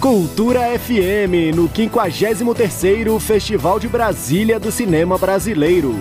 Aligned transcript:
Cultura 0.00 0.60
FM, 0.78 1.56
no 1.56 1.68
53º 1.68 3.18
Festival 3.18 3.80
de 3.80 3.88
Brasília 3.88 4.60
do 4.60 4.70
Cinema 4.70 5.18
Brasileiro. 5.18 5.92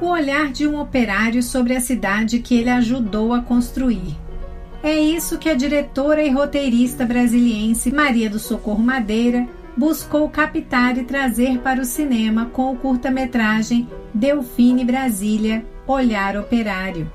O 0.00 0.06
olhar 0.06 0.50
de 0.50 0.66
um 0.66 0.80
operário 0.80 1.44
sobre 1.44 1.76
a 1.76 1.80
cidade 1.80 2.40
que 2.40 2.58
ele 2.58 2.70
ajudou 2.70 3.32
a 3.32 3.40
construir. 3.40 4.16
É 4.82 4.98
isso 4.98 5.38
que 5.38 5.48
a 5.48 5.54
diretora 5.54 6.24
e 6.24 6.30
roteirista 6.30 7.06
brasiliense 7.06 7.92
Maria 7.92 8.28
do 8.28 8.40
Socorro 8.40 8.82
Madeira 8.82 9.46
buscou 9.76 10.28
captar 10.28 10.98
e 10.98 11.04
trazer 11.04 11.58
para 11.60 11.80
o 11.80 11.84
cinema 11.84 12.46
com 12.46 12.72
o 12.72 12.76
curta-metragem 12.76 13.88
Delfine 14.12 14.84
Brasília 14.84 15.64
Olhar 15.86 16.36
Operário. 16.36 17.10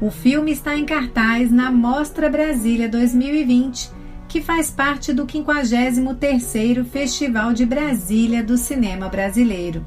O 0.00 0.10
filme 0.10 0.50
está 0.50 0.74
em 0.76 0.84
cartaz 0.84 1.50
na 1.50 1.70
Mostra 1.70 2.28
Brasília 2.28 2.88
2020, 2.88 3.90
que 4.28 4.40
faz 4.40 4.70
parte 4.70 5.12
do 5.12 5.26
53º 5.26 6.84
Festival 6.84 7.52
de 7.52 7.64
Brasília 7.64 8.42
do 8.42 8.56
Cinema 8.56 9.08
Brasileiro. 9.08 9.86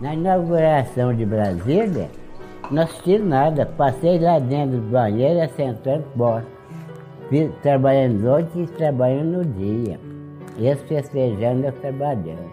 Na 0.00 0.14
inauguração 0.14 1.14
de 1.14 1.26
Brasília, 1.26 2.10
não 2.70 2.84
assisti 2.84 3.18
nada. 3.18 3.66
Passei 3.66 4.18
lá 4.18 4.38
dentro 4.38 4.78
do 4.78 4.90
banheiro, 4.90 5.42
assentando 5.42 6.06
bosta. 6.14 6.48
Trabalhando 7.62 8.20
noite 8.20 8.60
e 8.60 8.66
trabalhando 8.66 9.38
no 9.38 9.44
dia. 9.44 10.09
Eles 10.58 10.80
festejando, 10.88 11.66
eu 11.66 11.72
trabalhando. 11.72 12.50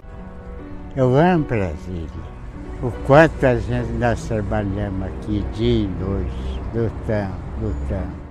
Eu 0.96 1.16
amo 1.16 1.46
Brasília. 1.46 2.38
O 2.82 2.92
quanto 3.06 3.46
a 3.46 3.56
gente 3.56 3.92
nós 3.94 4.28
trabalhamos 4.28 5.08
aqui 5.08 5.44
dia 5.54 5.84
e 5.84 5.88
noite, 5.88 6.62
lutando, 6.74 7.36
lutando. 7.62 8.28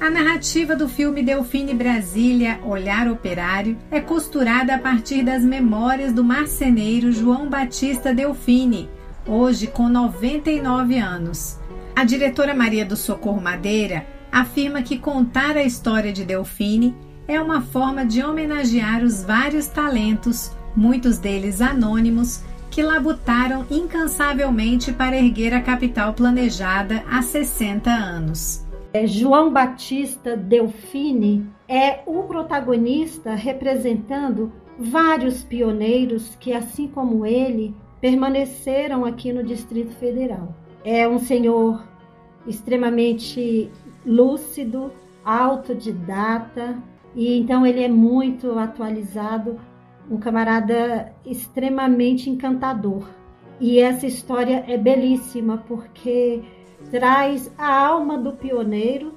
A 0.00 0.10
narrativa 0.10 0.74
do 0.74 0.88
filme 0.88 1.22
Delfine 1.22 1.74
Brasília, 1.74 2.58
Olhar 2.64 3.06
Operário, 3.08 3.76
é 3.90 4.00
costurada 4.00 4.74
a 4.74 4.78
partir 4.78 5.22
das 5.22 5.44
memórias 5.44 6.12
do 6.12 6.24
marceneiro 6.24 7.12
João 7.12 7.48
Batista 7.48 8.12
Delfine, 8.12 8.90
hoje 9.26 9.68
com 9.68 9.88
99 9.88 10.98
anos. 10.98 11.60
A 11.94 12.04
diretora 12.04 12.54
Maria 12.54 12.84
do 12.84 12.96
Socorro 12.96 13.40
Madeira 13.40 14.04
afirma 14.32 14.82
que 14.82 14.98
contar 14.98 15.56
a 15.56 15.62
história 15.62 16.12
de 16.12 16.24
Delfine 16.24 16.96
é 17.32 17.40
uma 17.40 17.62
forma 17.62 18.04
de 18.04 18.22
homenagear 18.22 19.02
os 19.02 19.24
vários 19.24 19.66
talentos, 19.66 20.52
muitos 20.76 21.18
deles 21.18 21.60
anônimos, 21.60 22.42
que 22.70 22.82
labutaram 22.82 23.66
incansavelmente 23.70 24.92
para 24.92 25.16
erguer 25.16 25.54
a 25.54 25.60
capital 25.60 26.14
planejada 26.14 27.04
há 27.10 27.22
60 27.22 27.90
anos. 27.90 28.66
É, 28.94 29.06
João 29.06 29.50
Batista 29.52 30.36
Delfine 30.36 31.46
é 31.66 32.00
o 32.06 32.22
protagonista 32.24 33.34
representando 33.34 34.52
vários 34.78 35.42
pioneiros 35.42 36.36
que, 36.36 36.52
assim 36.52 36.88
como 36.88 37.24
ele, 37.24 37.74
permaneceram 38.00 39.04
aqui 39.04 39.32
no 39.32 39.42
Distrito 39.42 39.94
Federal. 39.94 40.54
É 40.84 41.08
um 41.08 41.18
senhor 41.18 41.82
extremamente 42.46 43.70
lúcido, 44.04 44.92
autodidata, 45.24 46.82
e 47.14 47.38
então 47.38 47.66
ele 47.66 47.82
é 47.82 47.88
muito 47.88 48.58
atualizado 48.58 49.58
um 50.10 50.18
camarada 50.18 51.12
extremamente 51.24 52.28
encantador. 52.28 53.08
E 53.60 53.78
essa 53.78 54.06
história 54.06 54.64
é 54.66 54.76
belíssima 54.76 55.58
porque 55.68 56.42
traz 56.90 57.52
a 57.56 57.86
alma 57.86 58.18
do 58.18 58.32
pioneiro, 58.32 59.14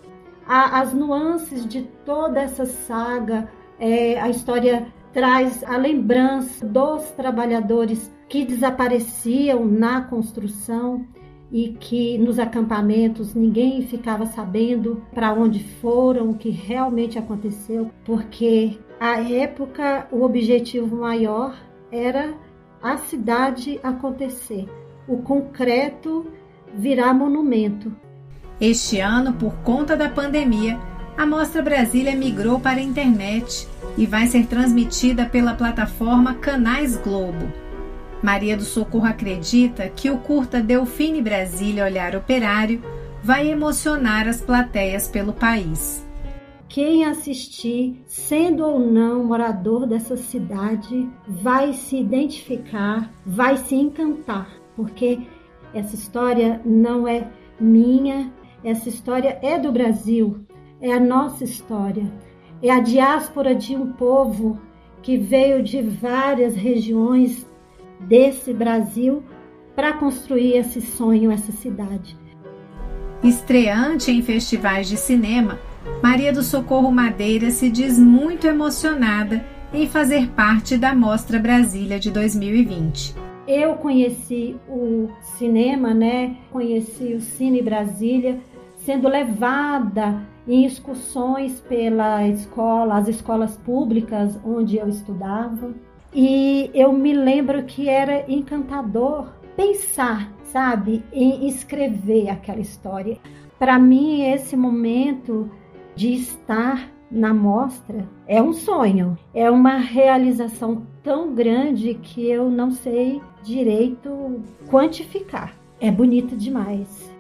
a, 0.48 0.80
as 0.80 0.94
nuances 0.94 1.66
de 1.66 1.84
toda 2.06 2.42
essa 2.42 2.66
saga. 2.66 3.50
É, 3.80 4.20
a 4.20 4.30
história 4.30 4.88
traz 5.12 5.64
a 5.64 5.78
lembrança 5.78 6.66
dos 6.66 7.04
trabalhadores 7.12 8.14
que 8.30 8.46
desapareciam 8.46 9.66
na 9.66 10.02
construção 10.02 11.06
e 11.52 11.70
que 11.80 12.18
nos 12.18 12.40
acampamentos 12.40 13.34
ninguém 13.34 13.82
ficava 13.84 14.26
sabendo 14.26 15.02
para 15.14 15.34
onde 15.34 15.64
foram, 15.64 16.32
o 16.32 16.36
que 16.36 16.50
realmente 16.50 17.18
aconteceu, 17.20 17.92
porque 18.04 18.78
à 19.00 19.22
época 19.22 20.08
o 20.12 20.24
objetivo 20.24 20.96
maior 20.96 21.56
era 21.92 22.34
a 22.82 22.98
cidade 22.98 23.80
acontecer, 23.84 24.68
o 25.08 25.18
concreto 25.18 26.26
virar 26.74 27.14
monumento. 27.14 27.96
Este 28.60 29.00
ano, 29.00 29.34
por 29.34 29.54
conta 29.58 29.96
da 29.98 30.10
pandemia, 30.10 30.80
a 31.18 31.26
Mostra 31.26 31.62
Brasília 31.62 32.16
migrou 32.16 32.60
para 32.60 32.80
a 32.80 32.84
internet 32.84 33.68
e 33.98 34.06
vai 34.06 34.28
ser 34.28 34.46
transmitida 34.48 35.26
pela 35.26 35.54
plataforma 35.54 36.36
Canais 36.36 36.98
Globo. 36.98 37.65
Maria 38.24 38.58
do 38.58 38.64
Socorro 38.64 39.06
acredita 39.06 39.90
que 39.90 40.10
o 40.10 40.18
curta 40.18 40.62
Delfine 40.62 41.22
Brasília 41.22 41.86
Olhar 41.86 42.16
Operário 42.16 42.82
vai 43.24 43.48
emocionar 43.50 44.28
as 44.28 44.42
plateias 44.42 45.08
pelo 45.08 45.34
país. 45.34 46.06
Quem 46.68 47.06
assistir, 47.06 48.02
sendo 48.06 48.66
ou 48.66 48.80
não 48.80 49.24
morador 49.24 49.88
dessa 49.88 50.18
cidade, 50.18 51.08
vai 51.28 51.74
se 51.74 51.98
identificar, 51.98 53.12
vai 53.26 53.58
se 53.58 53.76
encantar, 53.76 54.50
porque 54.76 55.20
essa 55.74 55.96
história 55.96 56.60
não 56.66 57.08
é 57.08 57.30
minha, 57.60 58.34
essa 58.64 58.90
história 58.90 59.40
é 59.42 59.58
do 59.58 59.72
Brasil, 59.72 60.46
é 60.82 60.92
a 60.92 61.00
nossa 61.00 61.44
história, 61.44 62.12
é 62.62 62.70
a 62.70 62.80
diáspora 62.80 63.56
de 63.56 63.76
um 63.76 63.94
povo 63.94 64.60
que 65.02 65.18
veio 65.18 65.62
de 65.62 65.82
várias 65.82 66.56
regiões 66.56 67.46
desse 68.00 68.54
Brasil 68.54 69.24
para 69.76 69.94
construir 69.94 70.58
esse 70.58 70.82
sonho, 70.82 71.32
essa 71.32 71.52
cidade. 71.52 72.18
Estreante 73.24 74.12
em 74.12 74.22
festivais 74.22 74.88
de 74.88 74.98
cinema, 74.98 75.60
Maria 76.02 76.32
do 76.32 76.44
Socorro 76.44 76.92
Madeira 76.92 77.50
se 77.50 77.70
diz 77.70 77.98
muito 77.98 78.48
emocionada 78.48 79.44
em 79.74 79.88
fazer 79.88 80.30
parte 80.30 80.78
da 80.78 80.96
Mostra 80.96 81.40
Brasília 81.40 82.00
de 82.00 82.12
2020. 82.12 83.16
Eu 83.48 83.76
conheci 83.76 84.56
o 84.68 85.10
cinema, 85.38 85.94
né? 85.94 86.38
Conheci 86.52 87.14
o 87.14 87.22
Cine 87.22 87.62
Brasília 87.62 88.40
sendo 88.78 89.08
levada 89.08 90.22
em 90.48 90.66
excursões 90.66 91.60
pela 91.62 92.28
escola, 92.28 92.98
as 92.98 93.08
escolas 93.08 93.58
públicas 93.58 94.40
onde 94.44 94.78
eu 94.78 94.88
estudava. 94.88 95.74
E 96.18 96.72
eu 96.74 96.94
me 96.94 97.14
lembro 97.14 97.66
que 97.66 97.90
era 97.90 98.24
encantador 98.32 99.34
pensar, 99.54 100.32
sabe, 100.44 101.04
em 101.12 101.46
escrever 101.46 102.30
aquela 102.30 102.62
história. 102.62 103.18
Para 103.60 103.78
mim, 103.78 104.22
esse 104.22 104.56
momento 104.56 105.52
de 105.94 106.14
estar 106.14 106.90
na 107.12 107.34
mostra 107.34 108.08
é 108.28 108.42
um 108.42 108.54
sonho, 108.54 109.18
é 109.34 109.52
uma 109.52 109.76
realização 109.76 110.84
tão 111.04 111.36
grande 111.36 111.96
que 111.96 112.26
eu 112.26 112.50
não 112.50 112.72
sei 112.72 113.22
direito 113.44 114.42
quantificar. 114.70 115.54
É 115.82 115.92
bonito 115.92 116.38
demais. 116.38 117.14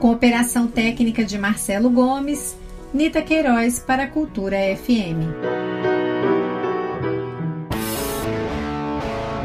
Com 0.00 0.10
operação 0.10 0.66
técnica 0.66 1.24
de 1.24 1.38
Marcelo 1.38 1.88
Gomes, 1.88 2.56
Nita 2.94 3.20
Queiroz 3.22 3.80
para 3.80 4.04
a 4.04 4.06
Cultura 4.06 4.56
FM. 4.56 5.26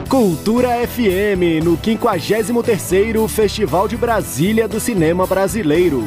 Cultura 0.07 0.87
FM 0.87 1.59
no 1.65 1.75
53º 1.75 3.27
Festival 3.27 3.87
de 3.87 3.97
Brasília 3.97 4.67
do 4.67 4.79
Cinema 4.79 5.25
Brasileiro. 5.25 6.03